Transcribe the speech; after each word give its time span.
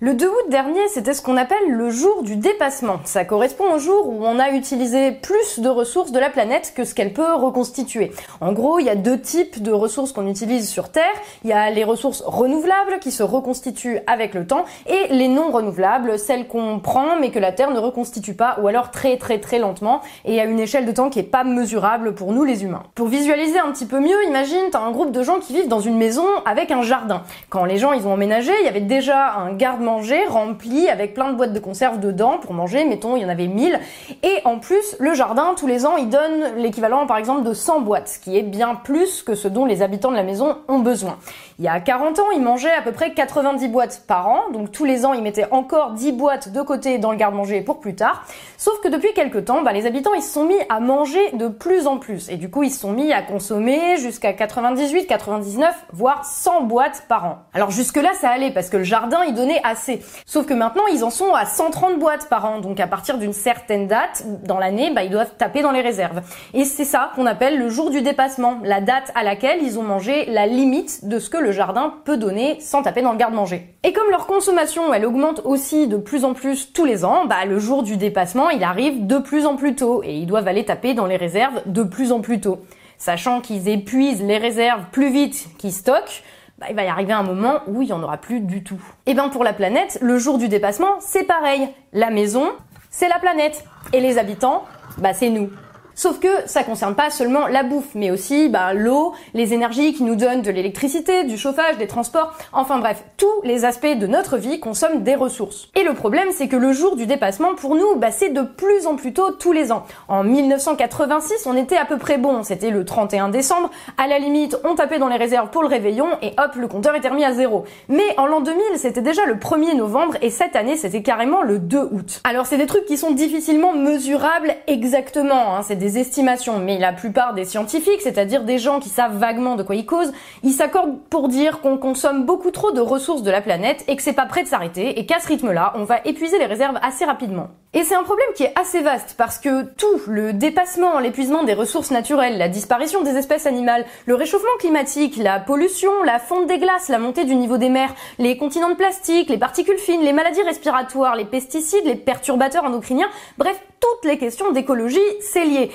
Le 0.00 0.14
2 0.14 0.28
août 0.28 0.48
dernier, 0.48 0.86
c'était 0.86 1.12
ce 1.12 1.20
qu'on 1.20 1.36
appelle 1.36 1.72
le 1.72 1.90
jour 1.90 2.22
du 2.22 2.36
dépassement. 2.36 3.00
Ça 3.02 3.24
correspond 3.24 3.74
au 3.74 3.78
jour 3.80 4.08
où 4.08 4.24
on 4.24 4.38
a 4.38 4.50
utilisé 4.50 5.10
plus 5.10 5.58
de 5.58 5.68
ressources 5.68 6.12
de 6.12 6.20
la 6.20 6.30
planète 6.30 6.72
que 6.76 6.84
ce 6.84 6.94
qu'elle 6.94 7.12
peut 7.12 7.34
reconstituer. 7.34 8.12
En 8.40 8.52
gros, 8.52 8.78
il 8.78 8.84
y 8.84 8.90
a 8.90 8.94
deux 8.94 9.20
types 9.20 9.60
de 9.60 9.72
ressources 9.72 10.12
qu'on 10.12 10.28
utilise 10.28 10.68
sur 10.68 10.90
Terre. 10.90 11.02
Il 11.42 11.50
y 11.50 11.52
a 11.52 11.70
les 11.70 11.82
ressources 11.82 12.22
renouvelables 12.24 13.00
qui 13.00 13.10
se 13.10 13.24
reconstituent 13.24 13.98
avec 14.06 14.34
le 14.34 14.46
temps 14.46 14.66
et 14.86 15.12
les 15.12 15.26
non 15.26 15.50
renouvelables, 15.50 16.16
celles 16.16 16.46
qu'on 16.46 16.78
prend 16.78 17.16
mais 17.20 17.32
que 17.32 17.40
la 17.40 17.50
Terre 17.50 17.72
ne 17.72 17.80
reconstitue 17.80 18.34
pas 18.34 18.58
ou 18.62 18.68
alors 18.68 18.92
très 18.92 19.16
très 19.16 19.40
très 19.40 19.58
lentement 19.58 20.00
et 20.24 20.40
à 20.40 20.44
une 20.44 20.60
échelle 20.60 20.86
de 20.86 20.92
temps 20.92 21.10
qui 21.10 21.18
est 21.18 21.24
pas 21.24 21.42
mesurable 21.42 22.14
pour 22.14 22.32
nous 22.32 22.44
les 22.44 22.62
humains. 22.62 22.84
Pour 22.94 23.08
visualiser 23.08 23.58
un 23.58 23.72
petit 23.72 23.86
peu 23.86 23.98
mieux, 23.98 24.24
imagine 24.28 24.60
t'as 24.70 24.78
un 24.78 24.92
groupe 24.92 25.10
de 25.10 25.24
gens 25.24 25.40
qui 25.40 25.54
vivent 25.54 25.66
dans 25.66 25.80
une 25.80 25.98
maison 25.98 26.26
avec 26.44 26.70
un 26.70 26.82
jardin. 26.82 27.24
Quand 27.48 27.64
les 27.64 27.78
gens 27.78 27.92
ils 27.92 28.06
ont 28.06 28.12
emménagé, 28.12 28.52
il 28.60 28.64
y 28.64 28.68
avait 28.68 28.80
déjà 28.80 29.32
un 29.32 29.54
garde 29.54 29.87
rempli 30.28 30.88
avec 30.88 31.14
plein 31.14 31.30
de 31.32 31.36
boîtes 31.36 31.52
de 31.52 31.58
conserve 31.58 32.00
dedans 32.00 32.38
pour 32.38 32.52
manger, 32.52 32.84
mettons, 32.84 33.16
il 33.16 33.22
y 33.22 33.24
en 33.24 33.28
avait 33.28 33.46
1000. 33.46 33.78
Et 34.22 34.40
en 34.44 34.58
plus, 34.58 34.96
le 34.98 35.14
jardin, 35.14 35.54
tous 35.56 35.66
les 35.66 35.86
ans, 35.86 35.96
il 35.96 36.08
donne 36.08 36.56
l'équivalent, 36.56 37.06
par 37.06 37.16
exemple, 37.16 37.42
de 37.42 37.52
100 37.52 37.80
boîtes, 37.80 38.08
ce 38.08 38.18
qui 38.18 38.36
est 38.36 38.42
bien 38.42 38.74
plus 38.74 39.22
que 39.22 39.34
ce 39.34 39.48
dont 39.48 39.64
les 39.64 39.82
habitants 39.82 40.10
de 40.10 40.16
la 40.16 40.22
maison 40.22 40.58
ont 40.68 40.80
besoin. 40.80 41.18
Il 41.60 41.64
y 41.64 41.68
a 41.68 41.80
40 41.80 42.20
ans, 42.20 42.30
ils 42.32 42.40
mangeaient 42.40 42.72
à 42.72 42.82
peu 42.82 42.92
près 42.92 43.14
90 43.14 43.66
boîtes 43.66 44.04
par 44.06 44.28
an, 44.28 44.42
donc 44.52 44.70
tous 44.70 44.84
les 44.84 45.04
ans, 45.04 45.12
ils 45.12 45.22
mettaient 45.24 45.50
encore 45.50 45.90
10 45.90 46.12
boîtes 46.12 46.52
de 46.52 46.62
côté 46.62 46.98
dans 46.98 47.10
le 47.10 47.16
garde-manger 47.16 47.62
pour 47.62 47.80
plus 47.80 47.96
tard. 47.96 48.24
Sauf 48.56 48.80
que 48.80 48.86
depuis 48.86 49.12
quelques 49.12 49.44
temps, 49.46 49.62
bah, 49.62 49.72
les 49.72 49.84
habitants, 49.84 50.14
ils 50.14 50.22
se 50.22 50.32
sont 50.32 50.44
mis 50.44 50.54
à 50.68 50.78
manger 50.78 51.32
de 51.32 51.48
plus 51.48 51.88
en 51.88 51.98
plus. 51.98 52.28
Et 52.30 52.36
du 52.36 52.48
coup, 52.48 52.62
ils 52.62 52.70
se 52.70 52.78
sont 52.78 52.92
mis 52.92 53.12
à 53.12 53.22
consommer 53.22 53.96
jusqu'à 53.96 54.34
98, 54.34 55.06
99, 55.06 55.74
voire 55.92 56.24
100 56.24 56.62
boîtes 56.62 57.06
par 57.08 57.24
an. 57.24 57.38
Alors 57.54 57.72
jusque-là, 57.72 58.10
ça 58.20 58.30
allait, 58.30 58.52
parce 58.52 58.70
que 58.70 58.76
le 58.76 58.84
jardin, 58.84 59.24
il 59.26 59.34
donnait 59.34 59.60
assez. 59.64 60.00
Sauf 60.26 60.46
que 60.46 60.54
maintenant, 60.54 60.86
ils 60.92 61.02
en 61.02 61.10
sont 61.10 61.34
à 61.34 61.44
130 61.44 61.98
boîtes 61.98 62.28
par 62.28 62.44
an. 62.44 62.60
Donc 62.60 62.78
à 62.78 62.86
partir 62.86 63.18
d'une 63.18 63.32
certaine 63.32 63.88
date 63.88 64.22
dans 64.44 64.60
l'année, 64.60 64.92
bah, 64.94 65.02
ils 65.02 65.10
doivent 65.10 65.34
taper 65.36 65.62
dans 65.62 65.72
les 65.72 65.80
réserves. 65.80 66.20
Et 66.54 66.64
c'est 66.64 66.84
ça 66.84 67.10
qu'on 67.16 67.26
appelle 67.26 67.58
le 67.58 67.68
jour 67.68 67.90
du 67.90 68.00
dépassement, 68.00 68.58
la 68.62 68.80
date 68.80 69.10
à 69.16 69.24
laquelle 69.24 69.58
ils 69.60 69.76
ont 69.76 69.82
mangé 69.82 70.24
la 70.26 70.46
limite 70.46 71.04
de 71.08 71.18
ce 71.18 71.28
que 71.28 71.36
le 71.36 71.47
jardin 71.52 71.94
peut 72.04 72.16
donner 72.16 72.60
sans 72.60 72.82
taper 72.82 73.02
dans 73.02 73.12
le 73.12 73.18
garde-manger. 73.18 73.74
Et 73.82 73.92
comme 73.92 74.10
leur 74.10 74.26
consommation, 74.26 74.92
elle 74.92 75.06
augmente 75.06 75.42
aussi 75.44 75.86
de 75.86 75.96
plus 75.96 76.24
en 76.24 76.34
plus 76.34 76.72
tous 76.72 76.84
les 76.84 77.04
ans, 77.04 77.26
bah, 77.26 77.44
le 77.44 77.58
jour 77.58 77.82
du 77.82 77.96
dépassement, 77.96 78.50
il 78.50 78.62
arrive 78.62 79.06
de 79.06 79.18
plus 79.18 79.46
en 79.46 79.56
plus 79.56 79.74
tôt 79.74 80.02
et 80.04 80.14
ils 80.14 80.26
doivent 80.26 80.48
aller 80.48 80.64
taper 80.64 80.94
dans 80.94 81.06
les 81.06 81.16
réserves 81.16 81.62
de 81.66 81.82
plus 81.82 82.12
en 82.12 82.20
plus 82.20 82.40
tôt. 82.40 82.60
Sachant 82.96 83.40
qu'ils 83.40 83.68
épuisent 83.68 84.22
les 84.22 84.38
réserves 84.38 84.84
plus 84.90 85.10
vite 85.10 85.48
qu'ils 85.58 85.72
stockent, 85.72 86.22
bah, 86.58 86.66
il 86.70 86.76
va 86.76 86.84
y 86.84 86.88
arriver 86.88 87.12
un 87.12 87.22
moment 87.22 87.60
où 87.68 87.82
il 87.82 87.86
n'y 87.86 87.92
en 87.92 88.02
aura 88.02 88.16
plus 88.16 88.40
du 88.40 88.64
tout. 88.64 88.80
Et 89.06 89.14
bien 89.14 89.28
pour 89.28 89.44
la 89.44 89.52
planète, 89.52 89.98
le 90.00 90.18
jour 90.18 90.38
du 90.38 90.48
dépassement, 90.48 90.96
c'est 90.98 91.24
pareil. 91.24 91.68
La 91.92 92.10
maison, 92.10 92.48
c'est 92.90 93.08
la 93.08 93.18
planète. 93.20 93.64
Et 93.92 94.00
les 94.00 94.18
habitants, 94.18 94.64
bah 94.98 95.14
c'est 95.14 95.30
nous. 95.30 95.50
Sauf 95.98 96.20
que 96.20 96.28
ça 96.46 96.62
concerne 96.62 96.94
pas 96.94 97.10
seulement 97.10 97.48
la 97.48 97.64
bouffe, 97.64 97.96
mais 97.96 98.12
aussi 98.12 98.48
bah, 98.48 98.72
l'eau, 98.72 99.14
les 99.34 99.52
énergies 99.52 99.94
qui 99.94 100.04
nous 100.04 100.14
donnent 100.14 100.42
de 100.42 100.50
l'électricité, 100.52 101.24
du 101.24 101.36
chauffage, 101.36 101.76
des 101.76 101.88
transports, 101.88 102.34
enfin 102.52 102.78
bref, 102.78 103.02
tous 103.16 103.26
les 103.42 103.64
aspects 103.64 103.98
de 103.98 104.06
notre 104.06 104.36
vie 104.36 104.60
consomment 104.60 105.02
des 105.02 105.16
ressources. 105.16 105.70
Et 105.74 105.82
le 105.82 105.94
problème, 105.94 106.28
c'est 106.30 106.46
que 106.46 106.54
le 106.54 106.72
jour 106.72 106.94
du 106.94 107.06
dépassement, 107.06 107.56
pour 107.56 107.74
nous, 107.74 107.96
bah, 107.96 108.12
c'est 108.12 108.28
de 108.28 108.42
plus 108.42 108.86
en 108.86 108.94
plus 108.94 109.12
tôt 109.12 109.32
tous 109.32 109.50
les 109.50 109.72
ans. 109.72 109.86
En 110.06 110.22
1986, 110.22 111.46
on 111.46 111.56
était 111.56 111.76
à 111.76 111.84
peu 111.84 111.98
près 111.98 112.16
bon, 112.16 112.44
c'était 112.44 112.70
le 112.70 112.84
31 112.84 113.28
décembre, 113.30 113.68
à 113.96 114.06
la 114.06 114.20
limite, 114.20 114.56
on 114.62 114.76
tapait 114.76 115.00
dans 115.00 115.08
les 115.08 115.16
réserves 115.16 115.50
pour 115.50 115.62
le 115.62 115.68
réveillon, 115.68 116.06
et 116.22 116.32
hop, 116.38 116.54
le 116.54 116.68
compteur 116.68 116.94
était 116.94 117.08
remis 117.08 117.24
à 117.24 117.32
zéro. 117.32 117.64
Mais 117.88 118.16
en 118.18 118.26
l'an 118.26 118.40
2000, 118.40 118.62
c'était 118.76 119.02
déjà 119.02 119.26
le 119.26 119.34
1er 119.34 119.74
novembre, 119.74 120.14
et 120.22 120.30
cette 120.30 120.54
année, 120.54 120.76
c'était 120.76 121.02
carrément 121.02 121.42
le 121.42 121.58
2 121.58 121.76
août. 121.90 122.20
Alors 122.22 122.46
c'est 122.46 122.56
des 122.56 122.66
trucs 122.66 122.84
qui 122.84 122.96
sont 122.96 123.10
difficilement 123.10 123.74
mesurables 123.74 124.54
exactement, 124.68 125.56
hein. 125.56 125.62
c'est 125.62 125.74
des 125.74 125.87
estimations, 125.96 126.58
mais 126.58 126.78
la 126.78 126.92
plupart 126.92 127.32
des 127.32 127.44
scientifiques, 127.44 128.02
c'est-à-dire 128.02 128.44
des 128.44 128.58
gens 128.58 128.80
qui 128.80 128.90
savent 128.90 129.16
vaguement 129.16 129.56
de 129.56 129.62
quoi 129.62 129.76
ils 129.76 129.86
causent, 129.86 130.12
ils 130.42 130.52
s'accordent 130.52 130.98
pour 131.08 131.28
dire 131.28 131.60
qu'on 131.60 131.78
consomme 131.78 132.26
beaucoup 132.26 132.50
trop 132.50 132.72
de 132.72 132.80
ressources 132.80 133.22
de 133.22 133.30
la 133.30 133.40
planète 133.40 133.84
et 133.88 133.96
que 133.96 134.02
c'est 134.02 134.12
pas 134.12 134.26
prêt 134.26 134.42
de 134.42 134.48
s'arrêter 134.48 134.98
et 134.98 135.06
qu'à 135.06 135.20
ce 135.20 135.28
rythme-là, 135.28 135.72
on 135.76 135.84
va 135.84 136.00
épuiser 136.04 136.38
les 136.38 136.46
réserves 136.46 136.78
assez 136.82 137.04
rapidement. 137.04 137.48
Et 137.74 137.84
c'est 137.84 137.94
un 137.94 138.02
problème 138.02 138.28
qui 138.34 138.44
est 138.44 138.58
assez 138.58 138.80
vaste 138.80 139.14
parce 139.18 139.38
que 139.38 139.62
tout, 139.62 140.00
le 140.06 140.32
dépassement, 140.32 141.00
l'épuisement 141.00 141.44
des 141.44 141.52
ressources 141.52 141.90
naturelles, 141.90 142.38
la 142.38 142.48
disparition 142.48 143.02
des 143.02 143.16
espèces 143.16 143.44
animales, 143.44 143.84
le 144.06 144.14
réchauffement 144.14 144.48
climatique, 144.58 145.18
la 145.18 145.38
pollution, 145.38 145.92
la 146.04 146.18
fonte 146.18 146.46
des 146.46 146.58
glaces, 146.58 146.88
la 146.88 146.98
montée 146.98 147.26
du 147.26 147.34
niveau 147.34 147.58
des 147.58 147.68
mers, 147.68 147.94
les 148.18 148.38
continents 148.38 148.70
de 148.70 148.74
plastique, 148.74 149.28
les 149.28 149.36
particules 149.36 149.78
fines, 149.78 150.00
les 150.00 150.14
maladies 150.14 150.42
respiratoires, 150.42 151.14
les 151.14 151.26
pesticides, 151.26 151.84
les 151.84 151.96
perturbateurs 151.96 152.64
endocriniens, 152.64 153.10
bref, 153.36 153.60
toutes 153.80 154.10
les 154.10 154.16
questions 154.16 154.50
d'écologie, 154.50 154.98
c'est 155.20 155.44
lié. 155.44 155.70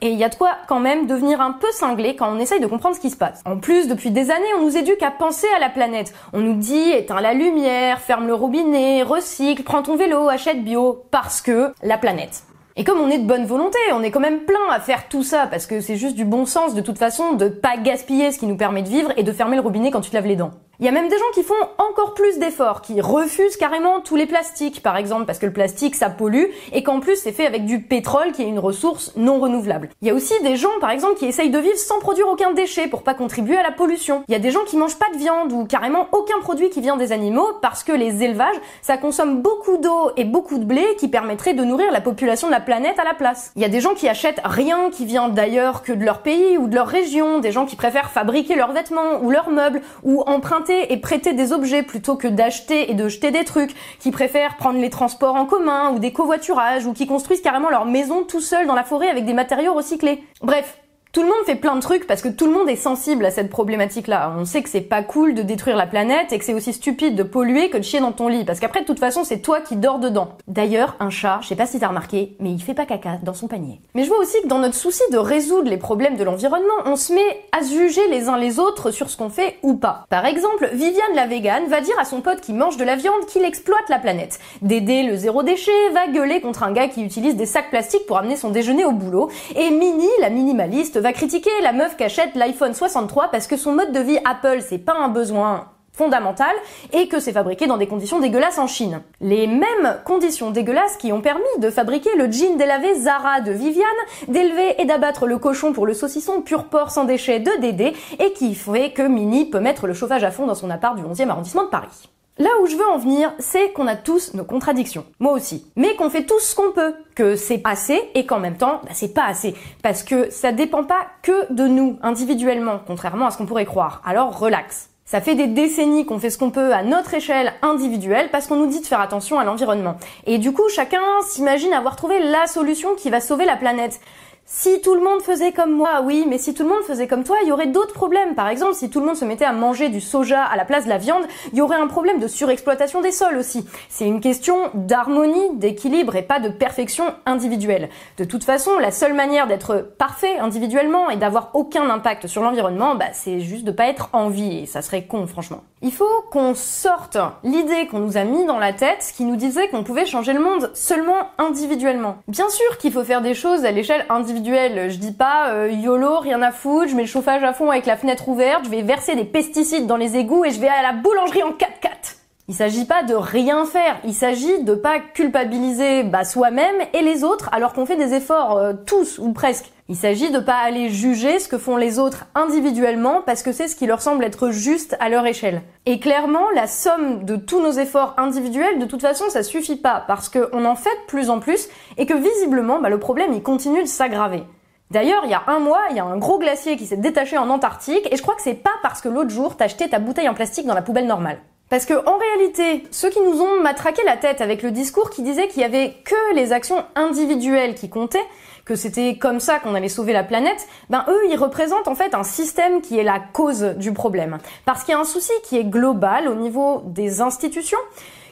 Et 0.00 0.10
il 0.10 0.18
y 0.18 0.24
a 0.24 0.28
de 0.28 0.34
quoi 0.34 0.52
quand 0.68 0.78
même 0.78 1.06
devenir 1.06 1.40
un 1.40 1.52
peu 1.52 1.66
cinglé 1.72 2.14
quand 2.14 2.32
on 2.32 2.38
essaye 2.38 2.60
de 2.60 2.66
comprendre 2.66 2.94
ce 2.94 3.00
qui 3.00 3.10
se 3.10 3.16
passe. 3.16 3.42
En 3.44 3.58
plus, 3.58 3.88
depuis 3.88 4.10
des 4.10 4.30
années, 4.30 4.54
on 4.58 4.62
nous 4.62 4.76
éduque 4.76 5.02
à 5.02 5.10
penser 5.10 5.46
à 5.56 5.58
la 5.58 5.70
planète. 5.70 6.14
On 6.32 6.40
nous 6.40 6.54
dit 6.54 6.90
éteins 6.92 7.20
la 7.20 7.34
lumière, 7.34 8.00
ferme 8.00 8.26
le 8.26 8.34
robinet, 8.34 9.02
recycle, 9.02 9.64
prends 9.64 9.82
ton 9.82 9.96
vélo, 9.96 10.28
achète 10.28 10.62
bio, 10.62 11.04
parce 11.10 11.40
que 11.40 11.72
la 11.82 11.98
planète. 11.98 12.44
Et 12.76 12.84
comme 12.84 13.00
on 13.00 13.10
est 13.10 13.18
de 13.18 13.26
bonne 13.26 13.44
volonté, 13.44 13.78
on 13.92 14.04
est 14.04 14.12
quand 14.12 14.20
même 14.20 14.44
plein 14.44 14.70
à 14.70 14.78
faire 14.78 15.08
tout 15.08 15.24
ça 15.24 15.48
parce 15.48 15.66
que 15.66 15.80
c'est 15.80 15.96
juste 15.96 16.14
du 16.14 16.24
bon 16.24 16.46
sens 16.46 16.74
de 16.74 16.80
toute 16.80 16.96
façon 16.96 17.32
de 17.32 17.48
pas 17.48 17.76
gaspiller 17.76 18.30
ce 18.30 18.38
qui 18.38 18.46
nous 18.46 18.56
permet 18.56 18.82
de 18.82 18.88
vivre 18.88 19.12
et 19.16 19.24
de 19.24 19.32
fermer 19.32 19.56
le 19.56 19.62
robinet 19.62 19.90
quand 19.90 20.00
tu 20.00 20.10
te 20.10 20.14
laves 20.14 20.28
les 20.28 20.36
dents. 20.36 20.52
Il 20.80 20.86
y 20.86 20.88
a 20.88 20.92
même 20.92 21.08
des 21.08 21.18
gens 21.18 21.24
qui 21.34 21.42
font 21.42 21.54
encore 21.78 22.14
plus 22.14 22.38
d'efforts, 22.38 22.82
qui 22.82 23.00
refusent 23.00 23.56
carrément 23.56 24.00
tous 24.00 24.14
les 24.14 24.26
plastiques, 24.26 24.80
par 24.80 24.96
exemple, 24.96 25.24
parce 25.24 25.40
que 25.40 25.46
le 25.46 25.52
plastique 25.52 25.96
ça 25.96 26.08
pollue 26.08 26.44
et 26.72 26.84
qu'en 26.84 27.00
plus 27.00 27.16
c'est 27.16 27.32
fait 27.32 27.46
avec 27.46 27.64
du 27.64 27.80
pétrole 27.80 28.30
qui 28.30 28.42
est 28.42 28.46
une 28.46 28.60
ressource 28.60 29.12
non 29.16 29.40
renouvelable. 29.40 29.88
Il 30.02 30.06
y 30.06 30.12
a 30.12 30.14
aussi 30.14 30.34
des 30.44 30.54
gens, 30.54 30.70
par 30.80 30.92
exemple, 30.92 31.16
qui 31.16 31.26
essayent 31.26 31.50
de 31.50 31.58
vivre 31.58 31.76
sans 31.76 31.98
produire 31.98 32.28
aucun 32.28 32.52
déchet 32.52 32.86
pour 32.86 33.02
pas 33.02 33.14
contribuer 33.14 33.56
à 33.56 33.64
la 33.64 33.72
pollution. 33.72 34.22
Il 34.28 34.32
y 34.32 34.36
a 34.36 34.38
des 34.38 34.52
gens 34.52 34.62
qui 34.68 34.76
mangent 34.76 35.00
pas 35.00 35.10
de 35.12 35.18
viande 35.18 35.52
ou 35.52 35.64
carrément 35.64 36.06
aucun 36.12 36.38
produit 36.42 36.70
qui 36.70 36.80
vient 36.80 36.96
des 36.96 37.10
animaux 37.10 37.48
parce 37.60 37.82
que 37.82 37.90
les 37.90 38.22
élevages 38.22 38.54
ça 38.80 38.98
consomme 38.98 39.42
beaucoup 39.42 39.78
d'eau 39.78 40.12
et 40.16 40.22
beaucoup 40.22 40.58
de 40.58 40.64
blé 40.64 40.84
qui 40.96 41.08
permettrait 41.08 41.54
de 41.54 41.64
nourrir 41.64 41.90
la 41.90 42.00
population 42.00 42.46
de 42.46 42.52
la 42.52 42.60
planète 42.60 43.00
à 43.00 43.04
la 43.04 43.14
place. 43.14 43.50
Il 43.56 43.62
y 43.62 43.64
a 43.64 43.68
des 43.68 43.80
gens 43.80 43.94
qui 43.94 44.08
achètent 44.08 44.42
rien 44.44 44.90
qui 44.90 45.06
vient 45.06 45.28
d'ailleurs 45.28 45.82
que 45.82 45.92
de 45.92 46.04
leur 46.04 46.22
pays 46.22 46.56
ou 46.56 46.68
de 46.68 46.76
leur 46.76 46.86
région, 46.86 47.40
des 47.40 47.50
gens 47.50 47.66
qui 47.66 47.74
préfèrent 47.74 48.10
fabriquer 48.10 48.54
leurs 48.54 48.70
vêtements 48.70 49.20
ou 49.22 49.32
leurs 49.32 49.50
meubles 49.50 49.82
ou 50.04 50.22
emprunter 50.22 50.67
et 50.72 50.96
prêter 50.96 51.32
des 51.32 51.52
objets 51.52 51.82
plutôt 51.82 52.16
que 52.16 52.28
d'acheter 52.28 52.90
et 52.90 52.94
de 52.94 53.08
jeter 53.08 53.30
des 53.30 53.44
trucs, 53.44 53.74
qui 53.98 54.10
préfèrent 54.10 54.56
prendre 54.56 54.80
les 54.80 54.90
transports 54.90 55.34
en 55.34 55.46
commun 55.46 55.92
ou 55.92 55.98
des 55.98 56.12
covoiturages 56.12 56.86
ou 56.86 56.92
qui 56.92 57.06
construisent 57.06 57.42
carrément 57.42 57.70
leur 57.70 57.84
maison 57.84 58.24
tout 58.24 58.40
seul 58.40 58.66
dans 58.66 58.74
la 58.74 58.84
forêt 58.84 59.08
avec 59.08 59.24
des 59.24 59.34
matériaux 59.34 59.74
recyclés. 59.74 60.22
Bref, 60.42 60.78
tout 61.12 61.22
le 61.22 61.28
monde 61.28 61.44
fait 61.46 61.54
plein 61.54 61.74
de 61.74 61.80
trucs 61.80 62.06
parce 62.06 62.20
que 62.20 62.28
tout 62.28 62.46
le 62.46 62.52
monde 62.52 62.68
est 62.68 62.76
sensible 62.76 63.24
à 63.24 63.30
cette 63.30 63.48
problématique-là. 63.48 64.34
On 64.38 64.44
sait 64.44 64.62
que 64.62 64.68
c'est 64.68 64.82
pas 64.82 65.02
cool 65.02 65.34
de 65.34 65.42
détruire 65.42 65.76
la 65.76 65.86
planète 65.86 66.32
et 66.32 66.38
que 66.38 66.44
c'est 66.44 66.52
aussi 66.52 66.74
stupide 66.74 67.14
de 67.14 67.22
polluer 67.22 67.70
que 67.70 67.78
de 67.78 67.82
chier 67.82 68.00
dans 68.00 68.12
ton 68.12 68.28
lit 68.28 68.44
parce 68.44 68.60
qu'après 68.60 68.82
de 68.82 68.84
toute 68.84 68.98
façon 68.98 69.24
c'est 69.24 69.38
toi 69.38 69.60
qui 69.62 69.76
dors 69.76 69.98
dedans. 69.98 70.36
D'ailleurs, 70.48 70.96
un 71.00 71.08
chat, 71.08 71.38
je 71.42 71.48
sais 71.48 71.56
pas 71.56 71.66
si 71.66 71.80
t'as 71.80 71.88
remarqué, 71.88 72.36
mais 72.40 72.50
il 72.50 72.62
fait 72.62 72.74
pas 72.74 72.84
caca 72.84 73.18
dans 73.22 73.32
son 73.32 73.48
panier. 73.48 73.80
Mais 73.94 74.04
je 74.04 74.10
vois 74.10 74.18
aussi 74.18 74.36
que 74.42 74.48
dans 74.48 74.58
notre 74.58 74.74
souci 74.74 75.02
de 75.10 75.16
résoudre 75.16 75.70
les 75.70 75.78
problèmes 75.78 76.16
de 76.16 76.24
l'environnement, 76.24 76.66
on 76.84 76.96
se 76.96 77.14
met 77.14 77.42
à 77.58 77.62
juger 77.64 78.06
les 78.10 78.28
uns 78.28 78.36
les 78.36 78.58
autres 78.58 78.90
sur 78.90 79.08
ce 79.08 79.16
qu'on 79.16 79.30
fait 79.30 79.56
ou 79.62 79.74
pas. 79.74 80.04
Par 80.10 80.26
exemple, 80.26 80.68
Viviane 80.72 81.14
la 81.14 81.26
végane 81.26 81.68
va 81.68 81.80
dire 81.80 81.98
à 81.98 82.04
son 82.04 82.20
pote 82.20 82.42
qui 82.42 82.52
mange 82.52 82.76
de 82.76 82.84
la 82.84 82.96
viande 82.96 83.24
qu'il 83.26 83.44
exploite 83.44 83.88
la 83.88 83.98
planète. 83.98 84.38
Dédé 84.60 85.04
le 85.04 85.16
zéro 85.16 85.42
déchet 85.42 85.88
va 85.94 86.06
gueuler 86.08 86.42
contre 86.42 86.64
un 86.64 86.72
gars 86.72 86.88
qui 86.88 87.02
utilise 87.02 87.36
des 87.36 87.46
sacs 87.46 87.70
plastiques 87.70 88.06
pour 88.06 88.18
amener 88.18 88.36
son 88.36 88.50
déjeuner 88.50 88.84
au 88.84 88.92
boulot 88.92 89.30
et 89.56 89.70
Minnie 89.70 90.06
la 90.20 90.28
minimaliste 90.28 90.97
va 90.98 91.12
critiquer 91.12 91.50
la 91.62 91.72
meuf 91.72 91.96
qui 91.96 92.04
achète 92.04 92.34
l'iPhone 92.34 92.74
63 92.74 93.30
parce 93.30 93.46
que 93.46 93.56
son 93.56 93.72
mode 93.72 93.92
de 93.92 94.00
vie 94.00 94.18
Apple, 94.24 94.58
c'est 94.60 94.78
pas 94.78 94.94
un 94.94 95.08
besoin 95.08 95.68
fondamental 95.98 96.54
et 96.92 97.08
que 97.08 97.18
c'est 97.18 97.32
fabriqué 97.32 97.66
dans 97.66 97.76
des 97.76 97.88
conditions 97.88 98.20
dégueulasses 98.20 98.58
en 98.58 98.68
Chine. 98.68 99.02
Les 99.20 99.46
mêmes 99.46 99.98
conditions 100.04 100.50
dégueulasses 100.50 100.96
qui 100.96 101.12
ont 101.12 101.20
permis 101.20 101.42
de 101.58 101.70
fabriquer 101.70 102.10
le 102.16 102.30
jean 102.30 102.56
délavé 102.56 102.94
Zara 102.94 103.40
de 103.40 103.50
Viviane, 103.50 103.86
d'élever 104.28 104.80
et 104.80 104.84
d'abattre 104.84 105.26
le 105.26 105.38
cochon 105.38 105.72
pour 105.72 105.86
le 105.86 105.94
saucisson 105.94 106.40
pur 106.40 106.64
porc 106.64 106.92
sans 106.92 107.04
déchets 107.04 107.40
de 107.40 107.50
Dédé 107.60 107.94
et 108.20 108.32
qui 108.32 108.54
fait 108.54 108.92
que 108.92 109.02
Minnie 109.02 109.50
peut 109.50 109.60
mettre 109.60 109.86
le 109.86 109.94
chauffage 109.94 110.24
à 110.24 110.30
fond 110.30 110.46
dans 110.46 110.54
son 110.54 110.70
appart 110.70 110.96
du 110.96 111.02
11e 111.02 111.28
arrondissement 111.28 111.64
de 111.64 111.70
Paris. 111.70 112.08
Là 112.38 112.50
où 112.62 112.66
je 112.66 112.76
veux 112.76 112.86
en 112.86 112.98
venir, 112.98 113.32
c'est 113.40 113.72
qu'on 113.72 113.88
a 113.88 113.96
tous 113.96 114.34
nos 114.34 114.44
contradictions. 114.44 115.04
Moi 115.18 115.32
aussi. 115.32 115.66
Mais 115.74 115.96
qu'on 115.96 116.08
fait 116.08 116.24
tous 116.24 116.38
ce 116.38 116.54
qu'on 116.54 116.70
peut. 116.70 116.94
Que 117.16 117.34
c'est 117.34 117.60
assez 117.64 118.00
et 118.14 118.26
qu'en 118.26 118.38
même 118.38 118.56
temps, 118.56 118.80
bah, 118.84 118.90
c'est 118.94 119.12
pas 119.12 119.24
assez. 119.24 119.56
Parce 119.82 120.04
que 120.04 120.30
ça 120.30 120.52
dépend 120.52 120.84
pas 120.84 121.08
que 121.22 121.52
de 121.52 121.66
nous, 121.66 121.98
individuellement, 122.00 122.80
contrairement 122.86 123.26
à 123.26 123.32
ce 123.32 123.38
qu'on 123.38 123.46
pourrait 123.46 123.64
croire. 123.64 124.02
Alors 124.04 124.38
relax. 124.38 124.90
Ça 125.04 125.20
fait 125.20 125.34
des 125.34 125.46
décennies 125.46 126.04
qu'on 126.04 126.18
fait 126.18 126.28
ce 126.28 126.36
qu'on 126.36 126.50
peut 126.50 126.74
à 126.74 126.82
notre 126.82 127.14
échelle 127.14 127.54
individuelle 127.62 128.28
parce 128.30 128.46
qu'on 128.46 128.56
nous 128.56 128.66
dit 128.66 128.82
de 128.82 128.86
faire 128.86 129.00
attention 129.00 129.38
à 129.38 129.44
l'environnement. 129.44 129.96
Et 130.26 130.36
du 130.36 130.52
coup, 130.52 130.68
chacun 130.68 131.00
s'imagine 131.26 131.72
avoir 131.72 131.96
trouvé 131.96 132.20
la 132.20 132.46
solution 132.46 132.94
qui 132.94 133.08
va 133.08 133.20
sauver 133.20 133.46
la 133.46 133.56
planète. 133.56 134.00
Si 134.50 134.80
tout 134.80 134.94
le 134.94 135.02
monde 135.02 135.20
faisait 135.20 135.52
comme 135.52 135.72
moi, 135.72 136.00
oui, 136.02 136.24
mais 136.26 136.38
si 136.38 136.54
tout 136.54 136.62
le 136.62 136.70
monde 136.70 136.82
faisait 136.82 137.06
comme 137.06 137.22
toi, 137.22 137.36
il 137.42 137.48
y 137.48 137.52
aurait 137.52 137.66
d'autres 137.66 137.92
problèmes. 137.92 138.34
Par 138.34 138.48
exemple, 138.48 138.72
si 138.72 138.88
tout 138.88 138.98
le 138.98 139.04
monde 139.04 139.14
se 139.14 139.26
mettait 139.26 139.44
à 139.44 139.52
manger 139.52 139.90
du 139.90 140.00
soja 140.00 140.42
à 140.42 140.56
la 140.56 140.64
place 140.64 140.84
de 140.84 140.88
la 140.88 140.96
viande, 140.96 141.24
il 141.52 141.58
y 141.58 141.60
aurait 141.60 141.76
un 141.76 141.86
problème 141.86 142.18
de 142.18 142.26
surexploitation 142.26 143.02
des 143.02 143.12
sols 143.12 143.36
aussi. 143.36 143.66
C'est 143.90 144.06
une 144.06 144.22
question 144.22 144.56
d'harmonie, 144.72 145.54
d'équilibre 145.56 146.16
et 146.16 146.22
pas 146.22 146.40
de 146.40 146.48
perfection 146.48 147.12
individuelle. 147.26 147.90
De 148.16 148.24
toute 148.24 148.42
façon, 148.42 148.78
la 148.78 148.90
seule 148.90 149.12
manière 149.12 149.48
d'être 149.48 149.86
parfait 149.98 150.38
individuellement 150.38 151.10
et 151.10 151.18
d'avoir 151.18 151.50
aucun 151.52 151.90
impact 151.90 152.26
sur 152.26 152.42
l'environnement, 152.42 152.94
bah, 152.94 153.12
c'est 153.12 153.40
juste 153.40 153.64
de 153.64 153.70
pas 153.70 153.86
être 153.86 154.08
en 154.14 154.30
vie 154.30 154.60
et 154.60 154.66
ça 154.66 154.80
serait 154.80 155.04
con, 155.04 155.26
franchement. 155.26 155.60
Il 155.82 155.92
faut 155.92 156.24
qu'on 156.32 156.54
sorte 156.54 157.18
l'idée 157.44 157.86
qu'on 157.86 158.00
nous 158.00 158.16
a 158.16 158.24
mis 158.24 158.44
dans 158.46 158.58
la 158.58 158.72
tête 158.72 159.12
qui 159.16 159.24
nous 159.24 159.36
disait 159.36 159.68
qu'on 159.68 159.84
pouvait 159.84 160.06
changer 160.06 160.32
le 160.32 160.40
monde 160.40 160.72
seulement 160.74 161.28
individuellement. 161.36 162.16
Bien 162.26 162.48
sûr 162.48 162.78
qu'il 162.78 162.92
faut 162.92 163.04
faire 163.04 163.20
des 163.20 163.34
choses 163.34 163.64
à 163.64 163.70
l'échelle 163.70 164.04
individuelle 164.38 164.90
je 164.90 164.96
dis 164.96 165.12
pas 165.12 165.50
euh, 165.50 165.70
YOLO, 165.70 166.20
rien 166.20 166.40
à 166.42 166.52
foutre, 166.52 166.90
je 166.90 166.94
mets 166.94 167.02
le 167.02 167.08
chauffage 167.08 167.42
à 167.42 167.52
fond 167.52 167.70
avec 167.70 167.86
la 167.86 167.96
fenêtre 167.96 168.28
ouverte, 168.28 168.64
je 168.64 168.70
vais 168.70 168.82
verser 168.82 169.16
des 169.16 169.24
pesticides 169.24 169.86
dans 169.86 169.96
les 169.96 170.16
égouts 170.16 170.44
et 170.44 170.50
je 170.50 170.60
vais 170.60 170.68
à 170.68 170.82
la 170.82 170.92
boulangerie 170.92 171.42
en 171.42 171.50
4x4. 171.50 172.17
Il 172.50 172.54
s'agit 172.54 172.86
pas 172.86 173.02
de 173.02 173.14
rien 173.14 173.66
faire, 173.66 173.98
il 174.04 174.14
s'agit 174.14 174.62
de 174.62 174.74
pas 174.74 175.00
culpabiliser 175.00 176.02
bah, 176.02 176.24
soi-même 176.24 176.76
et 176.94 177.02
les 177.02 177.22
autres 177.22 177.50
alors 177.52 177.74
qu'on 177.74 177.84
fait 177.84 177.96
des 177.96 178.14
efforts 178.14 178.56
euh, 178.56 178.72
tous 178.86 179.18
ou 179.18 179.34
presque. 179.34 179.70
Il 179.90 179.96
s'agit 179.96 180.30
de 180.30 180.38
pas 180.38 180.56
aller 180.56 180.88
juger 180.88 181.40
ce 181.40 181.48
que 181.48 181.58
font 181.58 181.76
les 181.76 181.98
autres 181.98 182.24
individuellement 182.34 183.20
parce 183.20 183.42
que 183.42 183.52
c'est 183.52 183.68
ce 183.68 183.76
qui 183.76 183.84
leur 183.84 184.00
semble 184.00 184.24
être 184.24 184.48
juste 184.48 184.96
à 184.98 185.10
leur 185.10 185.26
échelle. 185.26 185.60
Et 185.84 186.00
clairement, 186.00 186.50
la 186.54 186.66
somme 186.66 187.22
de 187.26 187.36
tous 187.36 187.60
nos 187.60 187.72
efforts 187.72 188.14
individuels, 188.16 188.78
de 188.78 188.86
toute 188.86 189.02
façon, 189.02 189.28
ça 189.28 189.42
suffit 189.42 189.76
pas 189.76 190.04
parce 190.06 190.30
qu'on 190.30 190.64
en 190.64 190.74
fait 190.74 190.88
de 190.88 191.06
plus 191.06 191.28
en 191.28 191.40
plus 191.40 191.68
et 191.98 192.06
que 192.06 192.14
visiblement, 192.14 192.80
bah, 192.80 192.88
le 192.88 192.98
problème 192.98 193.34
il 193.34 193.42
continue 193.42 193.82
de 193.82 193.88
s'aggraver. 193.88 194.42
D'ailleurs, 194.90 195.20
il 195.24 195.30
y 195.30 195.34
a 195.34 195.42
un 195.48 195.58
mois, 195.58 195.82
il 195.90 195.98
y 195.98 196.00
a 196.00 196.04
un 196.06 196.16
gros 196.16 196.38
glacier 196.38 196.78
qui 196.78 196.86
s'est 196.86 196.96
détaché 196.96 197.36
en 197.36 197.50
Antarctique 197.50 198.08
et 198.10 198.16
je 198.16 198.22
crois 198.22 198.36
que 198.36 198.42
c'est 198.42 198.54
pas 198.54 198.70
parce 198.82 199.02
que 199.02 199.10
l'autre 199.10 199.28
jour 199.28 199.54
t'as 199.58 199.66
acheté 199.66 199.90
ta 199.90 199.98
bouteille 199.98 200.30
en 200.30 200.34
plastique 200.34 200.66
dans 200.66 200.72
la 200.72 200.80
poubelle 200.80 201.06
normale. 201.06 201.40
Parce 201.70 201.84
que 201.84 201.94
en 201.94 202.16
réalité, 202.16 202.84
ceux 202.90 203.10
qui 203.10 203.20
nous 203.20 203.40
ont 203.42 203.60
matraqué 203.60 204.02
la 204.04 204.16
tête 204.16 204.40
avec 204.40 204.62
le 204.62 204.70
discours 204.70 205.10
qui 205.10 205.22
disait 205.22 205.48
qu'il 205.48 205.60
y 205.60 205.64
avait 205.64 205.96
que 206.04 206.34
les 206.34 206.52
actions 206.52 206.84
individuelles 206.94 207.74
qui 207.74 207.90
comptaient, 207.90 208.24
que 208.64 208.74
c'était 208.74 209.16
comme 209.16 209.40
ça 209.40 209.58
qu'on 209.58 209.74
allait 209.74 209.88
sauver 209.88 210.12
la 210.12 210.24
planète, 210.24 210.66
ben 210.88 211.04
eux, 211.08 211.20
ils 211.30 211.36
représentent 211.36 211.88
en 211.88 211.94
fait 211.94 212.14
un 212.14 212.22
système 212.22 212.80
qui 212.80 212.98
est 212.98 213.02
la 213.02 213.18
cause 213.18 213.62
du 213.76 213.92
problème. 213.92 214.38
Parce 214.64 214.84
qu'il 214.84 214.92
y 214.92 214.96
a 214.96 215.00
un 215.00 215.04
souci 215.04 215.32
qui 215.44 215.58
est 215.58 215.64
global 215.64 216.28
au 216.28 216.34
niveau 216.34 216.82
des 216.86 217.20
institutions, 217.20 217.78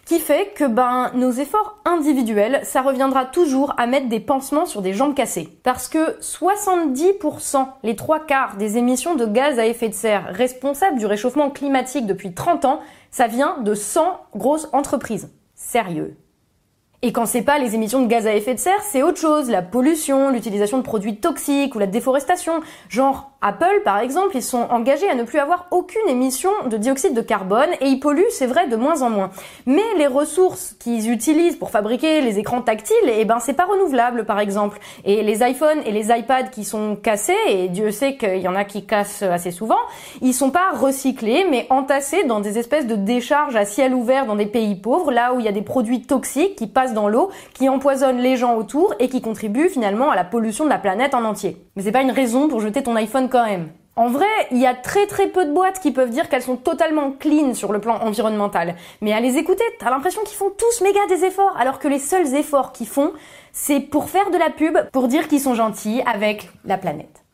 qui 0.07 0.21
fait 0.21 0.55
que 0.55 0.65
ben 0.65 1.11
nos 1.15 1.33
efforts 1.33 1.79
individuels, 1.85 2.61
ça 2.63 2.81
reviendra 2.81 3.27
toujours 3.27 3.75
à 3.77 3.87
mettre 3.87 4.09
des 4.09 4.21
pansements 4.21 4.65
sur 4.65 4.81
des 4.81 4.95
jambes 4.95 5.15
cassées. 5.15 5.49
Parce 5.65 5.89
que 5.89 6.19
70%, 6.21 7.67
les 7.83 7.97
trois 7.97 8.25
quarts 8.25 8.57
des 8.57 8.79
émissions 8.79 9.17
de 9.17 9.27
gaz 9.27 9.59
à 9.59 9.67
effet 9.67 9.89
de 9.89 9.95
serre 9.95 10.29
responsables 10.31 10.99
du 10.99 11.07
réchauffement 11.07 11.51
climatique 11.51 12.07
depuis 12.07 12.33
30 12.33 12.65
ans, 12.65 12.81
ça 13.11 13.27
vient 13.27 13.59
de 13.59 13.75
100 13.75 14.21
grosses 14.35 14.69
entreprises. 14.73 15.29
Sérieux. 15.55 16.17
Et 17.03 17.13
quand 17.13 17.27
c'est 17.27 17.43
pas 17.43 17.59
les 17.59 17.75
émissions 17.75 18.03
de 18.03 18.07
gaz 18.07 18.27
à 18.27 18.35
effet 18.35 18.55
de 18.55 18.59
serre, 18.59 18.81
c'est 18.83 19.03
autre 19.03 19.21
chose, 19.21 19.51
la 19.51 19.61
pollution, 19.61 20.31
l'utilisation 20.31 20.79
de 20.79 20.83
produits 20.83 21.17
toxiques 21.17 21.75
ou 21.75 21.79
la 21.79 21.87
déforestation. 21.87 22.61
Genre, 22.89 23.31
Apple, 23.43 23.83
par 23.85 23.99
exemple, 23.99 24.35
ils 24.35 24.43
sont 24.43 24.67
engagés 24.71 25.09
à 25.09 25.15
ne 25.15 25.23
plus 25.23 25.39
avoir 25.39 25.67
aucune 25.71 26.09
émission 26.09 26.51
de 26.69 26.79
dioxyde 26.79 27.13
de 27.13 27.21
carbone 27.21 27.69
et 27.81 27.87
ils 27.87 28.01
polluent, 28.01 28.25
c'est 28.31 28.47
vrai, 28.47 28.67
de 28.67 28.77
moins 28.77 29.03
en 29.03 29.11
moins. 29.11 29.31
Mais 29.67 29.85
les 29.99 30.07
ressources 30.07 30.75
qu'ils 30.81 31.11
utilisent 31.11 31.57
pour 31.57 31.71
fabriquer 31.71 32.23
les 32.23 32.39
écrans 32.39 32.63
tactiles, 32.63 32.97
eh 33.07 33.25
ben, 33.27 33.41
c'est 33.41 33.53
pas 33.53 33.67
renouvelable, 33.67 34.25
par 34.25 34.41
exemple. 34.41 34.79
Et 35.05 35.23
les 35.23 35.49
iPhones 35.49 35.83
et 35.85 35.93
les 35.93 36.09
iPads 36.09 36.49
qui 36.51 36.65
sont 36.65 36.97
cassés, 36.97 37.37
et 37.49 37.69
Dieu 37.69 37.91
sait 37.91 38.17
qu'il 38.17 38.39
y 38.39 38.49
en 38.49 38.57
a 38.57 38.65
qui 38.65 38.87
cassent 38.87 39.23
assez 39.23 39.51
souvent, 39.51 39.77
ils 40.23 40.33
sont 40.33 40.51
pas 40.51 40.71
recyclés, 40.73 41.47
mais 41.51 41.67
entassés 41.69 42.25
dans 42.25 42.41
des 42.41 42.59
espèces 42.59 42.87
de 42.87 42.97
décharges 42.97 43.55
à 43.55 43.67
ciel 43.67 43.95
ouvert 43.95 44.25
dans 44.25 44.37
des 44.37 44.47
pays 44.47 44.77
pauvres, 44.77 45.13
là 45.13 45.35
où 45.35 45.41
il 45.41 45.45
y 45.45 45.49
a 45.49 45.53
des 45.53 45.63
produits 45.63 46.03
toxiques 46.03 46.57
qui 46.57 46.67
passent 46.67 46.86
dans 46.95 47.09
l'eau, 47.09 47.31
qui 47.55 47.69
empoisonnent 47.69 48.19
les 48.19 48.37
gens 48.37 48.57
autour 48.57 48.95
et 48.99 49.09
qui 49.09 49.21
contribuent 49.21 49.69
finalement 49.69 50.11
à 50.11 50.17
la 50.17 50.25
pollution 50.25 50.65
de 50.65 50.71
la 50.71 50.79
planète 50.79 51.15
en 51.15 51.25
entier. 51.25 51.57
Mais 51.77 51.83
c'est 51.83 51.93
pas 51.93 52.03
une 52.03 52.11
raison 52.11 52.49
pour 52.49 52.61
jeter 52.61 52.83
ton 52.83 52.97
iPhone 52.97 53.29
quand 53.29 53.45
même. 53.45 53.69
En 53.99 54.09
vrai, 54.09 54.27
il 54.51 54.59
y 54.59 54.67
a 54.67 54.75
très 54.75 55.07
très 55.07 55.29
peu 55.29 55.47
de 55.47 55.53
boîtes 55.53 55.81
qui 55.81 55.91
peuvent 55.91 56.11
dire 56.11 56.29
qu'elles 56.29 56.43
sont 56.43 56.57
totalement 56.57 57.13
clean 57.13 57.55
sur 57.55 57.73
le 57.73 57.81
plan 57.81 57.99
environnemental. 58.03 58.75
Mais 59.01 59.15
à 59.15 59.21
les 59.21 59.39
écouter, 59.39 59.65
t'as 59.79 59.89
l'impression 59.89 60.21
qu'ils 60.23 60.37
font 60.37 60.51
tous 60.51 60.83
méga 60.83 61.01
des 61.09 61.25
efforts, 61.25 61.57
alors 61.59 61.79
que 61.79 61.89
les 61.89 61.99
seuls 61.99 62.35
efforts 62.35 62.73
qu'ils 62.73 62.89
font, 62.89 63.13
c'est 63.53 63.81
pour 63.81 64.11
faire 64.11 64.31
de 64.31 64.37
la 64.37 64.51
pub, 64.51 64.77
pour 64.93 65.09
dire 65.09 65.29
qu'ils 65.29 65.41
sont 65.41 65.55
gentils 65.55 66.03
avec 66.05 66.51
la 66.67 66.77
planète. 66.77 67.26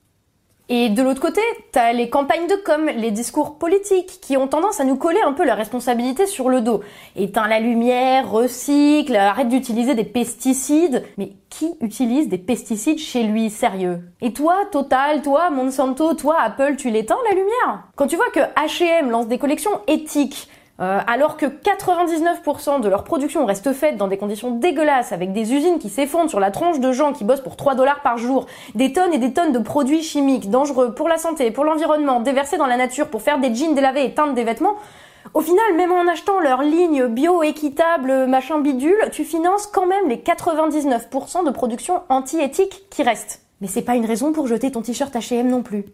Et 0.75 0.89
de 0.89 1.03
l'autre 1.03 1.21
côté, 1.21 1.43
t'as 1.71 1.93
les 1.93 2.09
campagnes 2.09 2.47
de 2.47 2.55
com, 2.55 2.87
les 2.87 3.11
discours 3.11 3.59
politiques, 3.59 4.21
qui 4.23 4.39
ont 4.39 4.49
tendance 4.49 4.81
à 4.81 4.85
nous 4.85 4.97
coller 4.97 5.21
un 5.21 5.35
peu 5.35 5.45
la 5.45 5.55
responsabilité 5.55 6.25
sur 6.25 6.49
le 6.49 6.63
dos. 6.63 6.81
Éteins 7.15 7.47
la 7.47 7.61
lumière, 7.61 8.31
recycle, 8.31 9.15
arrête 9.15 9.51
d'utiliser 9.51 9.95
des 9.95 10.05
pesticides. 10.05 11.05
Mais 11.19 11.33
qui 11.51 11.75
utilise 11.83 12.31
des 12.31 12.39
pesticides 12.39 12.99
chez 12.99 13.23
lui, 13.25 13.51
sérieux? 13.51 14.01
Et 14.23 14.33
toi, 14.33 14.55
Total, 14.73 15.21
toi, 15.21 15.51
Monsanto, 15.51 16.15
toi, 16.15 16.37
Apple, 16.41 16.77
tu 16.77 16.89
l'éteins 16.89 17.19
la 17.29 17.37
lumière? 17.37 17.89
Quand 17.95 18.07
tu 18.07 18.17
vois 18.17 18.31
que 18.31 18.41
H&M 18.41 19.11
lance 19.11 19.29
des 19.29 19.37
collections 19.37 19.79
éthiques, 19.89 20.49
euh, 20.81 21.01
alors 21.07 21.37
que 21.37 21.47
99% 21.47 22.81
de 22.81 22.89
leur 22.89 23.05
production 23.05 23.45
reste 23.45 23.73
faite 23.73 23.97
dans 23.97 24.09
des 24.09 24.17
conditions 24.17 24.51
dégueulasses, 24.51 25.13
avec 25.13 25.33
des 25.33 25.53
usines 25.53 25.79
qui 25.79 25.91
s'effondrent 25.91 26.31
sur 26.31 26.41
la 26.41 26.51
tronche 26.51 26.81
de 26.81 26.93
gens 26.93 27.13
qui 27.13 27.25
bossent 27.25 27.43
pour 27.43 27.57
3 27.57 27.75
dollars 27.75 28.01
par 28.01 28.19
jour, 28.19 28.47
des 28.75 28.93
tonnes 28.93 29.13
et 29.13 29.19
des 29.19 29.33
tonnes 29.33 29.53
de 29.53 29.59
produits 29.59 30.03
chimiques 30.03 30.51
dangereux 30.51 30.95
pour 30.95 31.09
la 31.09 31.19
santé, 31.19 31.51
pour 31.51 31.65
l'environnement, 31.65 32.21
déversés 32.21 32.57
dans 32.57 32.67
la 32.67 32.77
nature 32.77 33.09
pour 33.09 33.23
faire 33.23 33.39
des 33.39 33.55
jeans 33.55 33.75
délavés 33.75 34.07
et 34.07 34.15
teindre 34.15 34.33
des 34.33 34.45
vêtements, 34.45 34.77
au 35.35 35.41
final, 35.41 35.75
même 35.77 35.93
en 35.93 36.09
achetant 36.09 36.41
leur 36.41 36.63
ligne 36.63 37.07
bio, 37.07 37.43
équitable, 37.43 38.27
machin 38.27 38.59
bidule, 38.59 39.09
tu 39.13 39.25
finances 39.25 39.67
quand 39.67 39.87
même 39.87 40.09
les 40.09 40.17
99% 40.17 41.47
de 41.47 41.51
production 41.51 42.03
anti-éthique 42.09 42.85
qui 42.91 43.03
restent. 43.03 43.43
Mais 43.61 43.69
c'est 43.69 43.83
pas 43.83 43.95
une 43.95 44.05
raison 44.05 44.33
pour 44.33 44.47
jeter 44.47 44.73
ton 44.73 44.83
t-shirt 44.83 45.15
H&M 45.15 45.49
non 45.49 45.63
plus. 45.63 45.85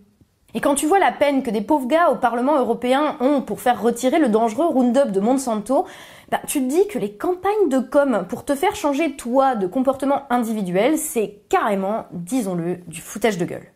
Et 0.55 0.61
quand 0.61 0.75
tu 0.75 0.87
vois 0.87 0.99
la 0.99 1.13
peine 1.13 1.43
que 1.43 1.51
des 1.51 1.61
pauvres 1.61 1.87
gars 1.87 2.11
au 2.11 2.17
Parlement 2.17 2.59
européen 2.59 3.17
ont 3.21 3.43
pour 3.43 3.61
faire 3.61 3.83
retirer 3.83 4.19
le 4.19 4.31
dangereux 4.31 4.65
Roundup 4.65 5.13
de 5.13 5.21
Monsanto, 5.21 5.85
bah, 6.31 6.41
tu 6.47 6.61
te 6.61 6.69
dis 6.69 6.89
que 6.89 6.99
les 6.99 7.13
campagnes 7.13 7.69
de 7.69 7.81
com 7.81 8.25
pour 8.27 8.47
te 8.47 8.55
faire 8.55 8.75
changer 8.75 9.15
toi 9.15 9.57
de 9.57 9.67
comportement 9.67 10.23
individuel, 10.31 10.97
c'est 10.97 11.43
carrément, 11.51 12.07
disons-le, 12.13 12.77
du 12.87 13.03
foutage 13.03 13.37
de 13.37 13.45
gueule. 13.45 13.67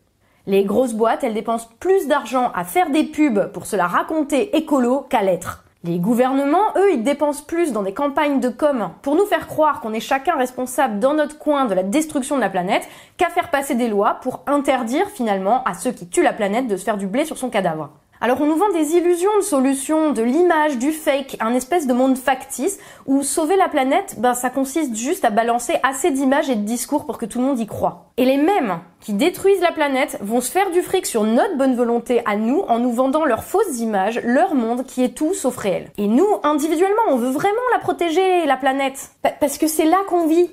Les 0.46 0.64
grosses 0.64 0.94
boîtes, 0.94 1.22
elles 1.24 1.34
dépensent 1.34 1.68
plus 1.78 2.08
d'argent 2.08 2.50
à 2.54 2.64
faire 2.64 2.88
des 2.88 3.04
pubs 3.04 3.52
pour 3.52 3.66
se 3.66 3.76
la 3.76 3.86
raconter 3.86 4.56
écolo 4.56 5.06
qu'à 5.10 5.22
l'être. 5.22 5.64
Les 5.84 5.98
gouvernements, 5.98 6.76
eux, 6.76 6.92
ils 6.92 7.02
dépensent 7.02 7.42
plus 7.42 7.72
dans 7.72 7.82
des 7.82 7.92
campagnes 7.92 8.38
de 8.38 8.48
com 8.48 8.90
pour 9.02 9.16
nous 9.16 9.26
faire 9.26 9.48
croire 9.48 9.80
qu'on 9.80 9.92
est 9.92 9.98
chacun 9.98 10.36
responsable 10.36 11.00
dans 11.00 11.12
notre 11.12 11.38
coin 11.38 11.64
de 11.64 11.74
la 11.74 11.82
destruction 11.82 12.36
de 12.36 12.40
la 12.40 12.50
planète 12.50 12.88
qu'à 13.16 13.30
faire 13.30 13.50
passer 13.50 13.74
des 13.74 13.88
lois 13.88 14.20
pour 14.22 14.44
interdire 14.46 15.08
finalement 15.08 15.64
à 15.64 15.74
ceux 15.74 15.90
qui 15.90 16.08
tuent 16.08 16.22
la 16.22 16.32
planète 16.32 16.68
de 16.68 16.76
se 16.76 16.84
faire 16.84 16.98
du 16.98 17.08
blé 17.08 17.24
sur 17.24 17.36
son 17.36 17.50
cadavre. 17.50 17.90
Alors 18.24 18.40
on 18.40 18.46
nous 18.46 18.54
vend 18.54 18.70
des 18.70 18.94
illusions 18.94 19.36
de 19.36 19.42
solutions, 19.42 20.12
de 20.12 20.22
l'image, 20.22 20.78
du 20.78 20.92
fake, 20.92 21.38
un 21.40 21.54
espèce 21.54 21.88
de 21.88 21.92
monde 21.92 22.16
factice 22.16 22.78
où 23.04 23.24
sauver 23.24 23.56
la 23.56 23.68
planète, 23.68 24.14
ben 24.18 24.34
ça 24.34 24.48
consiste 24.48 24.94
juste 24.94 25.24
à 25.24 25.30
balancer 25.30 25.74
assez 25.82 26.12
d'images 26.12 26.48
et 26.48 26.54
de 26.54 26.62
discours 26.62 27.04
pour 27.04 27.18
que 27.18 27.26
tout 27.26 27.40
le 27.40 27.46
monde 27.46 27.58
y 27.58 27.66
croit. 27.66 28.12
Et 28.18 28.24
les 28.24 28.36
mêmes 28.36 28.78
qui 29.00 29.12
détruisent 29.12 29.60
la 29.60 29.72
planète 29.72 30.18
vont 30.20 30.40
se 30.40 30.52
faire 30.52 30.70
du 30.70 30.82
fric 30.82 31.04
sur 31.04 31.24
notre 31.24 31.56
bonne 31.56 31.74
volonté 31.74 32.22
à 32.24 32.36
nous 32.36 32.60
en 32.68 32.78
nous 32.78 32.92
vendant 32.92 33.24
leurs 33.24 33.42
fausses 33.42 33.80
images, 33.80 34.20
leur 34.22 34.54
monde 34.54 34.84
qui 34.84 35.02
est 35.02 35.16
tout 35.16 35.34
sauf 35.34 35.56
réel. 35.56 35.90
Et 35.98 36.06
nous, 36.06 36.28
individuellement, 36.44 37.02
on 37.08 37.16
veut 37.16 37.30
vraiment 37.30 37.56
la 37.72 37.80
protéger, 37.80 38.46
la 38.46 38.56
planète. 38.56 39.10
Parce 39.40 39.58
que 39.58 39.66
c'est 39.66 39.84
là 39.84 39.96
qu'on 40.08 40.28
vit 40.28 40.48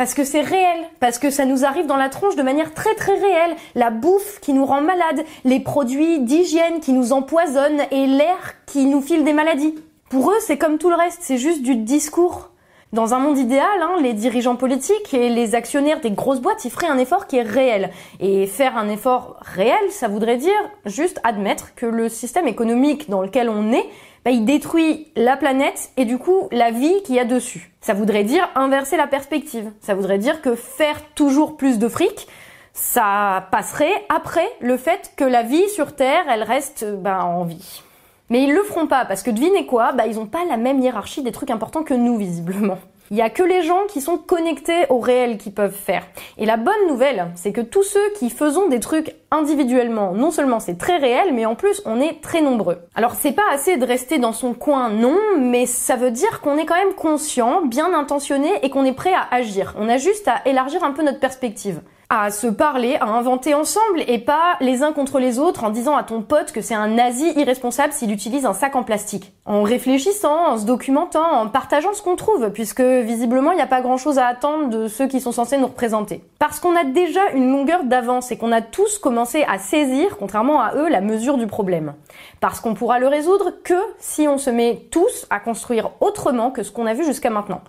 parce 0.00 0.14
que 0.14 0.24
c'est 0.24 0.40
réel, 0.40 0.86
parce 0.98 1.18
que 1.18 1.28
ça 1.28 1.44
nous 1.44 1.66
arrive 1.66 1.84
dans 1.84 1.98
la 1.98 2.08
tronche 2.08 2.34
de 2.34 2.42
manière 2.42 2.72
très 2.72 2.94
très 2.94 3.12
réelle. 3.12 3.54
La 3.74 3.90
bouffe 3.90 4.40
qui 4.40 4.54
nous 4.54 4.64
rend 4.64 4.80
malade, 4.80 5.26
les 5.44 5.60
produits 5.60 6.20
d'hygiène 6.20 6.80
qui 6.80 6.94
nous 6.94 7.12
empoisonnent 7.12 7.82
et 7.90 8.06
l'air 8.06 8.54
qui 8.64 8.86
nous 8.86 9.02
file 9.02 9.24
des 9.24 9.34
maladies. 9.34 9.74
Pour 10.08 10.30
eux, 10.30 10.38
c'est 10.40 10.56
comme 10.56 10.78
tout 10.78 10.88
le 10.88 10.96
reste, 10.96 11.18
c'est 11.20 11.36
juste 11.36 11.60
du 11.60 11.76
discours. 11.76 12.48
Dans 12.92 13.14
un 13.14 13.20
monde 13.20 13.38
idéal, 13.38 13.82
hein, 13.82 13.98
les 14.02 14.14
dirigeants 14.14 14.56
politiques 14.56 15.14
et 15.14 15.28
les 15.28 15.54
actionnaires 15.54 16.00
des 16.00 16.10
grosses 16.10 16.40
boîtes, 16.40 16.64
ils 16.64 16.72
feraient 16.72 16.88
un 16.88 16.98
effort 16.98 17.28
qui 17.28 17.36
est 17.36 17.42
réel. 17.42 17.90
Et 18.18 18.48
faire 18.48 18.76
un 18.76 18.88
effort 18.88 19.36
réel, 19.42 19.78
ça 19.90 20.08
voudrait 20.08 20.38
dire 20.38 20.50
juste 20.86 21.20
admettre 21.22 21.76
que 21.76 21.86
le 21.86 22.08
système 22.08 22.48
économique 22.48 23.08
dans 23.08 23.22
lequel 23.22 23.48
on 23.48 23.72
est 23.72 23.86
bah, 24.24 24.32
il 24.32 24.44
détruit 24.44 25.06
la 25.14 25.36
planète 25.36 25.92
et 25.96 26.04
du 26.04 26.18
coup 26.18 26.48
la 26.50 26.72
vie 26.72 27.02
qu'il 27.04 27.14
y 27.14 27.20
a 27.20 27.24
dessus. 27.24 27.70
Ça 27.80 27.94
voudrait 27.94 28.24
dire 28.24 28.48
inverser 28.56 28.96
la 28.96 29.06
perspective. 29.06 29.70
Ça 29.80 29.94
voudrait 29.94 30.18
dire 30.18 30.42
que 30.42 30.56
faire 30.56 31.00
toujours 31.14 31.56
plus 31.56 31.78
de 31.78 31.88
fric, 31.88 32.26
ça 32.72 33.46
passerait 33.52 34.04
après 34.08 34.48
le 34.60 34.76
fait 34.76 35.12
que 35.16 35.24
la 35.24 35.44
vie 35.44 35.68
sur 35.68 35.94
Terre, 35.94 36.24
elle 36.28 36.42
reste 36.42 36.84
bah, 36.84 37.24
en 37.24 37.44
vie. 37.44 37.82
Mais 38.30 38.44
ils 38.44 38.54
le 38.54 38.62
feront 38.62 38.86
pas 38.86 39.04
parce 39.04 39.24
que 39.24 39.30
devinez 39.30 39.66
quoi, 39.66 39.92
bah 39.92 40.06
ils 40.06 40.20
ont 40.20 40.26
pas 40.26 40.44
la 40.48 40.56
même 40.56 40.80
hiérarchie 40.80 41.22
des 41.22 41.32
trucs 41.32 41.50
importants 41.50 41.82
que 41.82 41.94
nous 41.94 42.16
visiblement. 42.16 42.78
Il 43.10 43.16
y 43.16 43.22
a 43.22 43.28
que 43.28 43.42
les 43.42 43.62
gens 43.62 43.86
qui 43.88 44.00
sont 44.00 44.18
connectés 44.18 44.86
au 44.88 45.00
réel 45.00 45.36
qui 45.36 45.50
peuvent 45.50 45.74
faire. 45.74 46.06
Et 46.38 46.46
la 46.46 46.56
bonne 46.56 46.86
nouvelle, 46.86 47.26
c'est 47.34 47.50
que 47.50 47.60
tous 47.60 47.82
ceux 47.82 48.12
qui 48.16 48.30
faisons 48.30 48.68
des 48.68 48.78
trucs 48.78 49.16
individuellement, 49.32 50.12
non 50.12 50.30
seulement 50.30 50.60
c'est 50.60 50.78
très 50.78 50.98
réel, 50.98 51.34
mais 51.34 51.44
en 51.44 51.56
plus 51.56 51.82
on 51.86 52.00
est 52.00 52.20
très 52.22 52.40
nombreux. 52.40 52.78
Alors 52.94 53.16
c'est 53.16 53.32
pas 53.32 53.50
assez 53.52 53.78
de 53.78 53.84
rester 53.84 54.20
dans 54.20 54.32
son 54.32 54.54
coin, 54.54 54.90
non, 54.90 55.18
mais 55.36 55.66
ça 55.66 55.96
veut 55.96 56.12
dire 56.12 56.40
qu'on 56.40 56.56
est 56.56 56.66
quand 56.66 56.78
même 56.78 56.94
conscient, 56.94 57.62
bien 57.62 57.92
intentionné 57.92 58.48
et 58.62 58.70
qu'on 58.70 58.84
est 58.84 58.92
prêt 58.92 59.12
à 59.12 59.26
agir. 59.34 59.74
On 59.76 59.88
a 59.88 59.98
juste 59.98 60.28
à 60.28 60.48
élargir 60.48 60.84
un 60.84 60.92
peu 60.92 61.02
notre 61.02 61.18
perspective 61.18 61.80
à 62.12 62.32
se 62.32 62.48
parler, 62.48 62.96
à 63.00 63.06
inventer 63.06 63.54
ensemble 63.54 64.02
et 64.08 64.18
pas 64.18 64.56
les 64.60 64.82
uns 64.82 64.92
contre 64.92 65.20
les 65.20 65.38
autres 65.38 65.62
en 65.62 65.70
disant 65.70 65.96
à 65.96 66.02
ton 66.02 66.22
pote 66.22 66.50
que 66.50 66.60
c'est 66.60 66.74
un 66.74 66.88
nazi 66.88 67.32
irresponsable 67.36 67.92
s'il 67.92 68.10
utilise 68.10 68.44
un 68.44 68.52
sac 68.52 68.74
en 68.74 68.82
plastique. 68.82 69.32
En 69.46 69.62
réfléchissant, 69.62 70.48
en 70.48 70.58
se 70.58 70.66
documentant, 70.66 71.24
en 71.24 71.46
partageant 71.46 71.94
ce 71.94 72.02
qu'on 72.02 72.16
trouve, 72.16 72.50
puisque 72.50 72.80
visiblement 72.80 73.52
il 73.52 73.56
n'y 73.56 73.62
a 73.62 73.68
pas 73.68 73.80
grand 73.80 73.96
chose 73.96 74.18
à 74.18 74.26
attendre 74.26 74.68
de 74.70 74.88
ceux 74.88 75.06
qui 75.06 75.20
sont 75.20 75.30
censés 75.30 75.56
nous 75.56 75.68
représenter. 75.68 76.24
Parce 76.40 76.58
qu'on 76.58 76.74
a 76.74 76.82
déjà 76.82 77.30
une 77.32 77.52
longueur 77.52 77.84
d'avance 77.84 78.32
et 78.32 78.36
qu'on 78.36 78.50
a 78.50 78.60
tous 78.60 78.98
commencé 78.98 79.44
à 79.44 79.58
saisir, 79.58 80.16
contrairement 80.18 80.60
à 80.60 80.74
eux, 80.74 80.88
la 80.88 81.00
mesure 81.00 81.38
du 81.38 81.46
problème. 81.46 81.94
Parce 82.40 82.58
qu'on 82.58 82.74
pourra 82.74 82.98
le 82.98 83.06
résoudre 83.06 83.52
que 83.62 83.80
si 84.00 84.26
on 84.26 84.36
se 84.36 84.50
met 84.50 84.88
tous 84.90 85.26
à 85.30 85.38
construire 85.38 85.90
autrement 86.00 86.50
que 86.50 86.64
ce 86.64 86.72
qu'on 86.72 86.86
a 86.86 86.94
vu 86.94 87.04
jusqu'à 87.04 87.30
maintenant. 87.30 87.60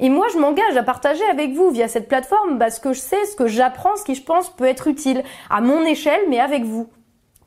Et 0.00 0.10
moi, 0.10 0.26
je 0.32 0.38
m'engage 0.38 0.76
à 0.76 0.82
partager 0.82 1.24
avec 1.30 1.52
vous 1.52 1.70
via 1.70 1.88
cette 1.88 2.08
plateforme 2.08 2.58
parce 2.58 2.78
que 2.78 2.92
je 2.92 3.00
sais 3.00 3.24
ce 3.26 3.34
que 3.34 3.48
j'apprends, 3.48 3.96
ce 3.96 4.04
qui 4.04 4.14
je 4.14 4.22
pense 4.22 4.50
peut 4.50 4.64
être 4.64 4.86
utile 4.86 5.24
à 5.50 5.60
mon 5.60 5.84
échelle, 5.84 6.20
mais 6.28 6.38
avec 6.38 6.64
vous. 6.64 6.88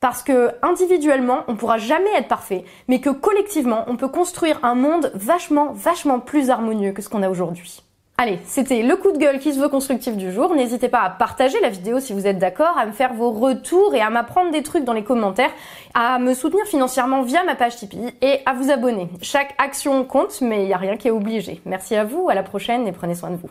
Parce 0.02 0.24
que 0.24 0.52
individuellement, 0.62 1.44
on 1.48 1.56
pourra 1.56 1.78
jamais 1.78 2.12
être 2.18 2.28
parfait, 2.28 2.66
mais 2.88 3.00
que 3.00 3.12
collectivement, 3.12 3.86
on 3.88 3.98
peut 3.98 4.10
construire 4.10 4.60
un 4.64 4.76
monde 4.76 5.12
vachement, 5.14 5.72
vachement 5.74 6.20
plus 6.20 6.50
harmonieux 6.50 6.92
que 6.92 7.02
ce 7.02 7.10
qu'on 7.10 7.24
a 7.24 7.30
aujourd'hui. 7.30 7.84
Allez, 8.18 8.38
c'était 8.46 8.84
le 8.84 8.96
coup 8.98 9.12
de 9.12 9.18
gueule 9.18 9.40
qui 9.40 9.52
se 9.52 9.60
veut 9.60 9.68
constructif 9.68 10.16
du 10.16 10.32
jour. 10.32 10.54
N'hésitez 10.54 10.90
pas 10.90 11.02
à 11.02 11.10
partager 11.10 11.60
la 11.60 11.70
vidéo 11.70 12.00
si 12.00 12.14
vous 12.14 12.28
êtes 12.28 12.38
d'accord, 12.38 12.78
à 12.78 12.86
me 12.86 12.92
faire 12.92 13.16
vos 13.16 13.32
retours 13.32 13.96
et 13.96 14.02
à 14.02 14.12
m'apprendre 14.12 14.52
des 14.52 14.62
trucs 14.62 14.84
dans 14.84 14.94
les 14.94 15.04
commentaires, 15.04 15.50
à 15.96 16.20
me 16.20 16.36
soutenir 16.36 16.66
financièrement 16.66 17.24
via 17.24 17.44
ma 17.44 17.56
page 17.56 17.78
Tipeee 17.78 18.14
et 18.22 18.42
à 18.46 18.54
vous 18.54 18.70
abonner. 18.70 19.10
Chaque 19.24 19.56
action 19.58 20.04
compte, 20.04 20.40
mais 20.42 20.62
il 20.62 20.68
n'y 20.68 20.74
a 20.74 20.78
rien 20.78 20.98
qui 20.98 21.08
est 21.08 21.12
obligé. 21.12 21.62
Merci 21.66 21.96
à 21.96 22.04
vous, 22.04 22.30
à 22.30 22.36
la 22.36 22.44
prochaine 22.44 22.88
et 22.88 22.92
prenez 22.92 23.16
soin 23.16 23.32
de 23.32 23.38
vous. 23.38 23.50